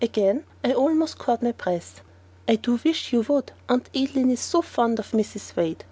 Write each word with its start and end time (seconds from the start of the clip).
Again 0.03 0.45
I 0.63 0.73
almost 0.73 1.19
caught 1.19 1.43
my 1.43 1.51
breath. 1.51 2.01
"I 2.47 2.55
do 2.55 2.79
wish 2.83 3.13
you 3.13 3.21
would, 3.29 3.51
Aunt 3.69 3.87
Adeline 3.93 4.31
is 4.31 4.39
so 4.39 4.63
fond 4.63 4.97
of 4.97 5.11
Mrs. 5.11 5.55
Wade!" 5.55 5.77